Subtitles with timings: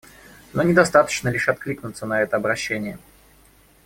[0.53, 2.97] Но недостаточно лишь откликнуться на это обращение.